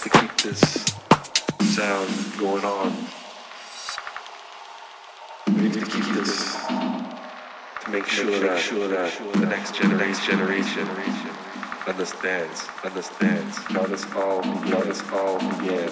to 0.00 0.08
keep 0.08 0.34
this 0.38 0.60
sound 1.74 2.08
going 2.38 2.64
on. 2.64 2.96
We 5.48 5.64
need 5.64 5.74
to 5.74 5.84
keep 5.84 6.04
this 6.14 6.56
to 6.56 7.90
make 7.90 8.06
sure 8.06 8.40
that, 8.40 8.58
sure 8.58 8.88
that 8.88 9.12
the 9.34 9.46
next 9.46 9.74
generation, 9.74 10.38
generation 10.38 11.30
understands, 11.86 12.66
understands 12.82 13.58
how 13.58 13.84
this 13.84 14.06
all, 14.14 14.42
how 14.42 14.80
this 14.80 15.02
all 15.12 15.38
began. 15.38 15.90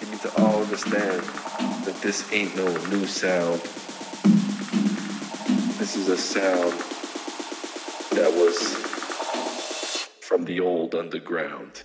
You 0.00 0.06
need 0.08 0.20
to 0.20 0.32
all 0.40 0.62
understand 0.62 1.20
that 1.84 1.98
this 2.00 2.32
ain't 2.32 2.54
no 2.54 2.68
new 2.90 3.06
sound. 3.06 3.60
This 5.80 5.96
is 5.96 6.08
a 6.08 6.16
sound 6.16 6.91
the 10.44 10.60
old 10.60 10.94
underground. 10.94 11.82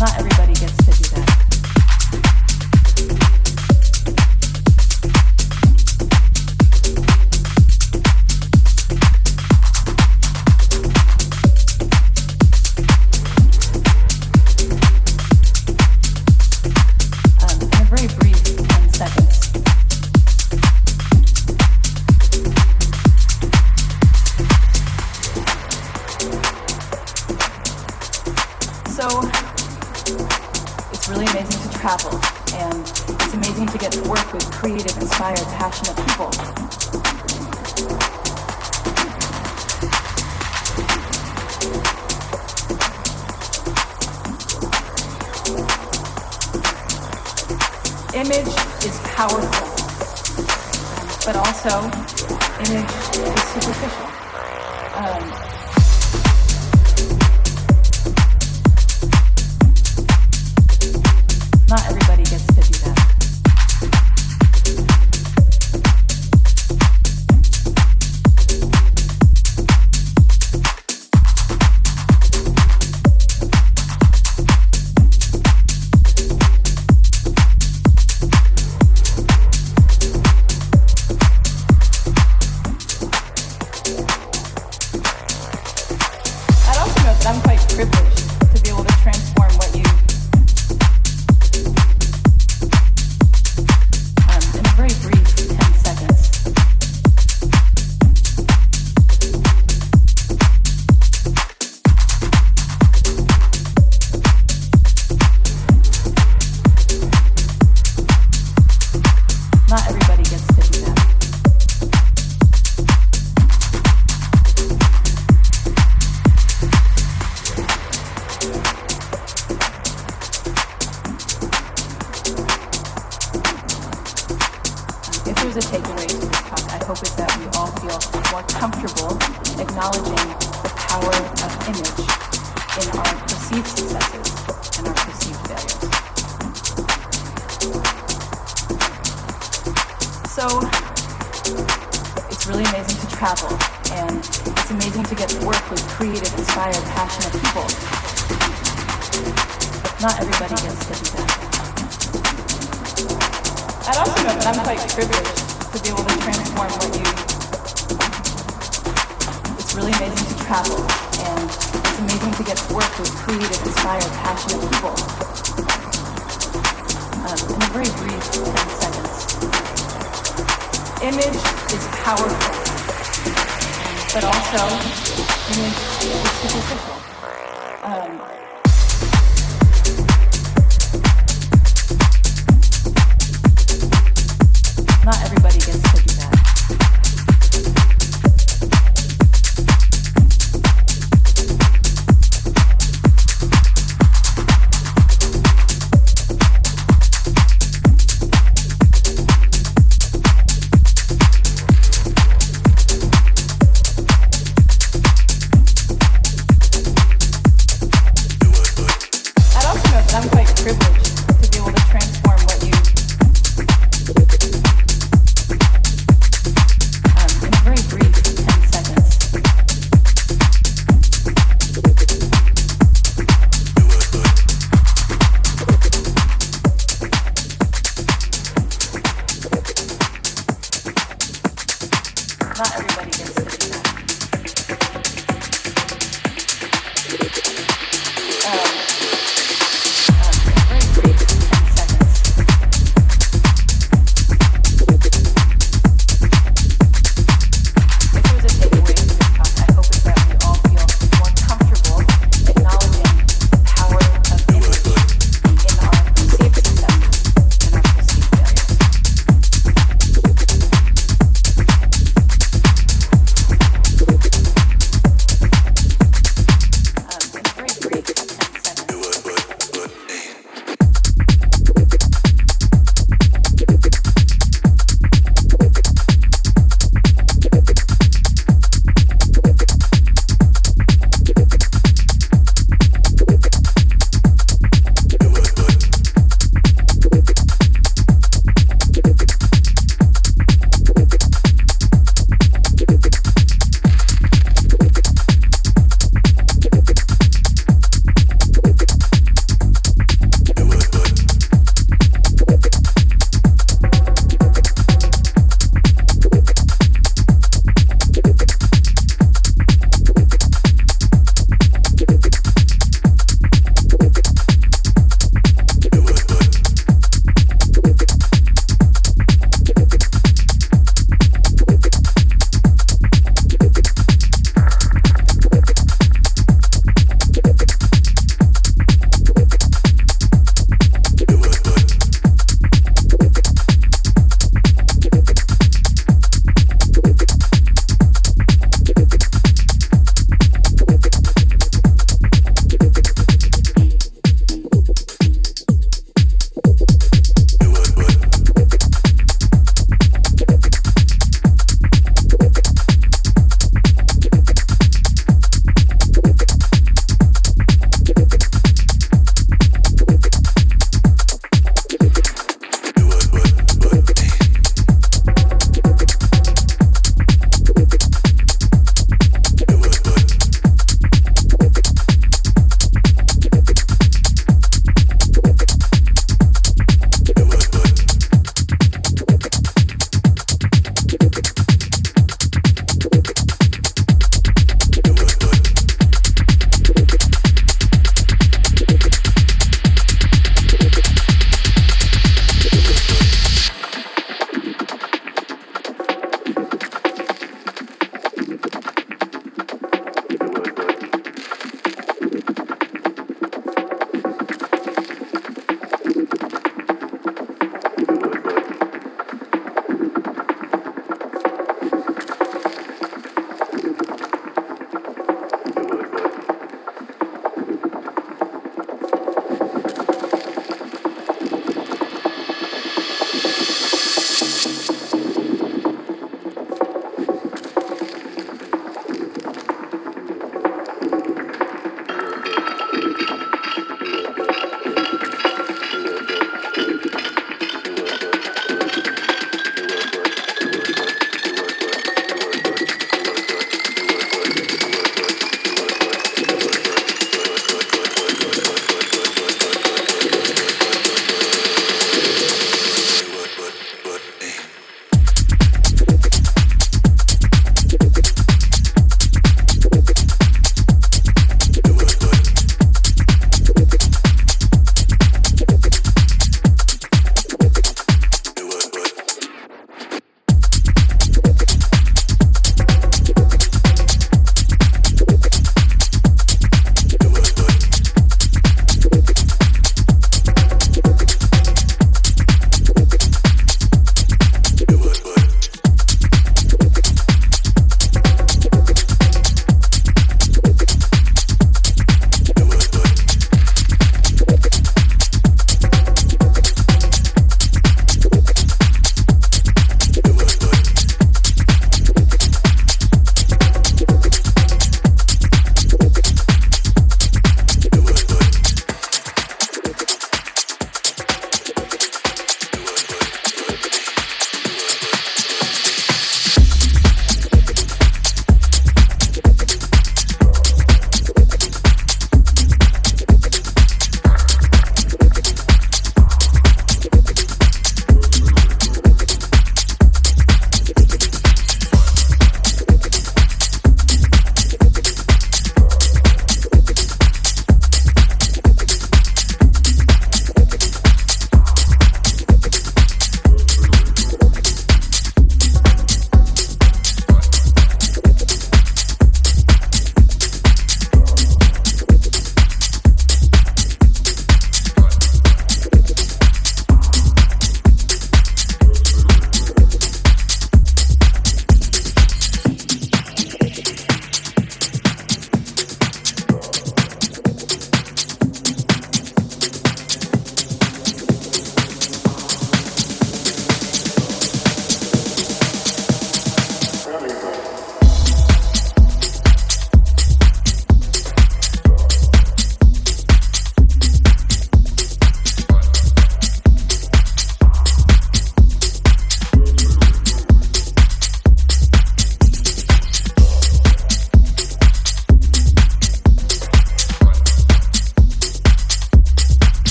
not 0.00 0.18
everybody. 0.18 0.49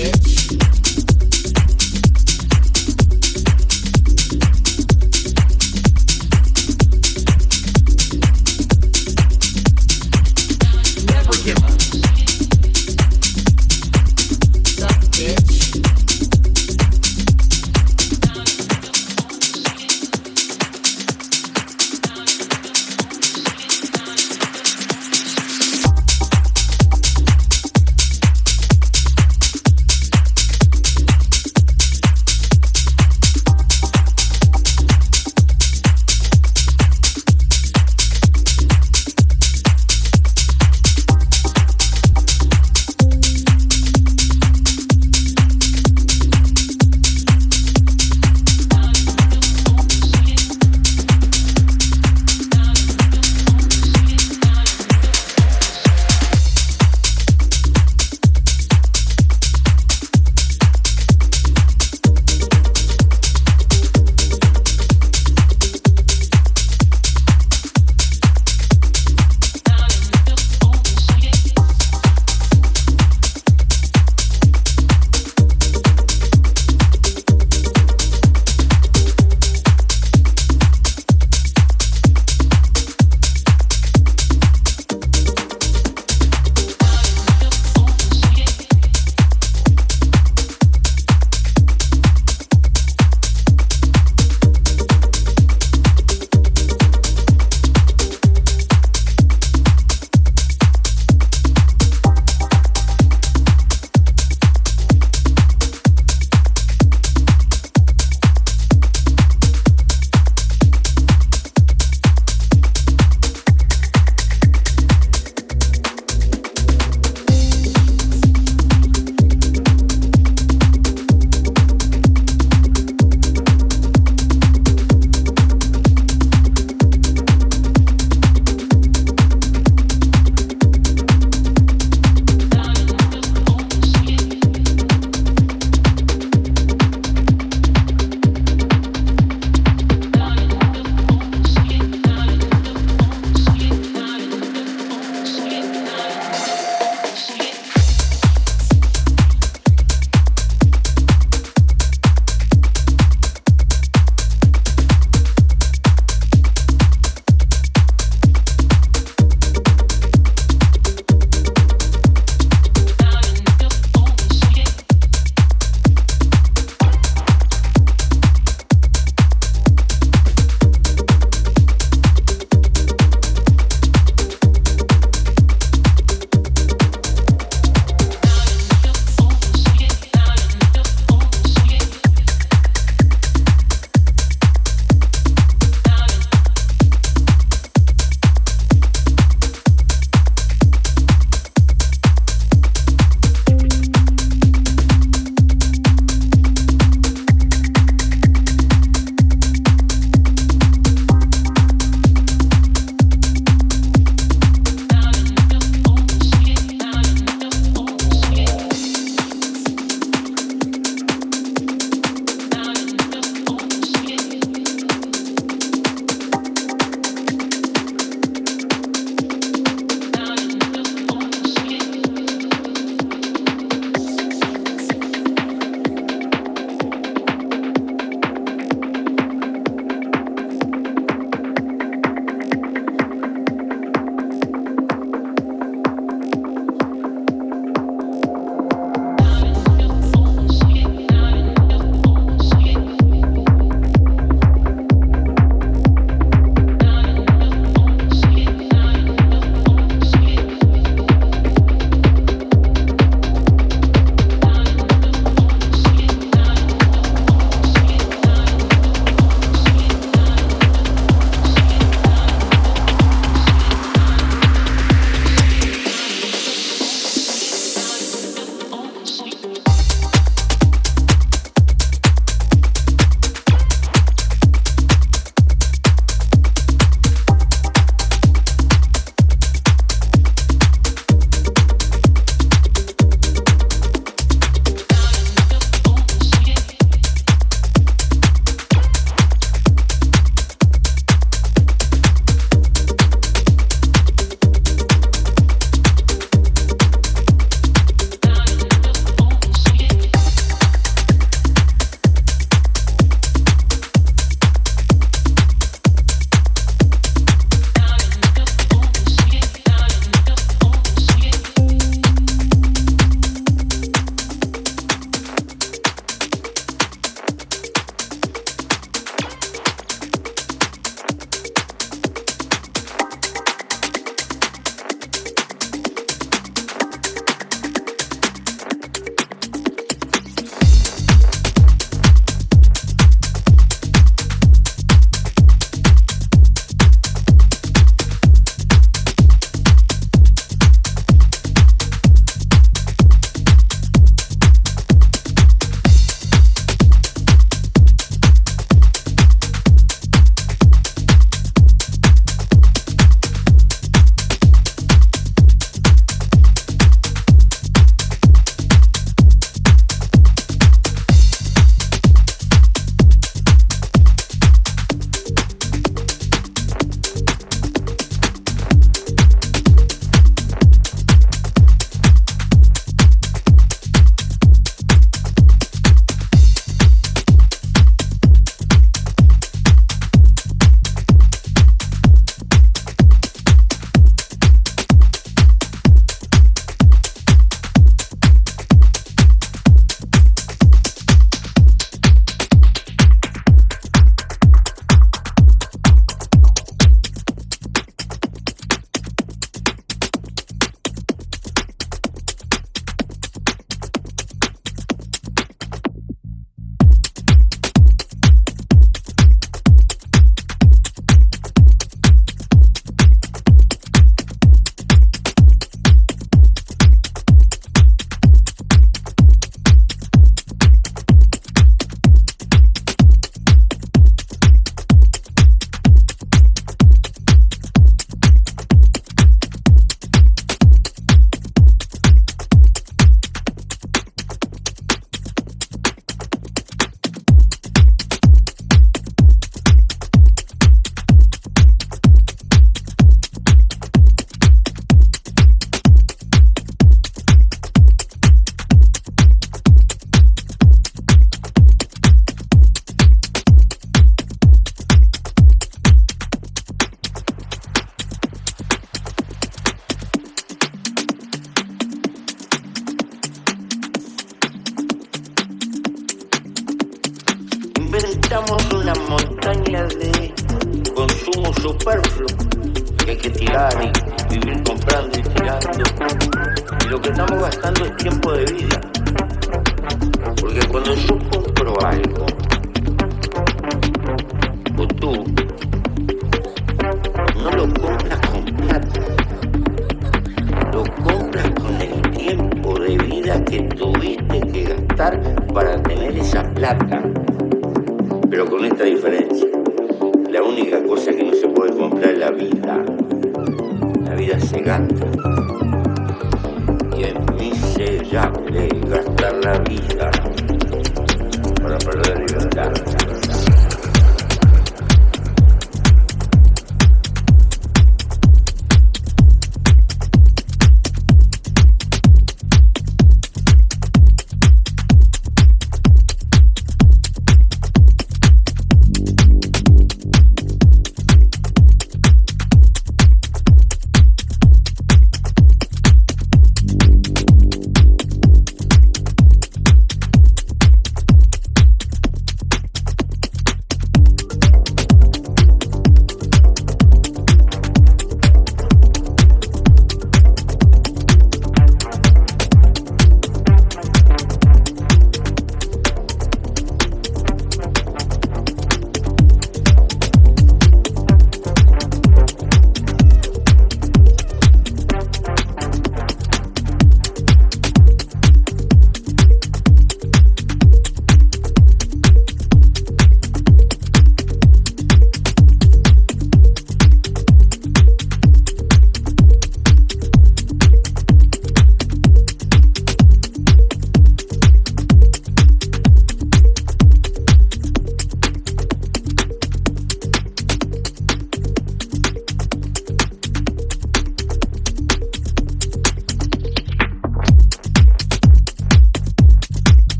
Yeah. 0.00 0.39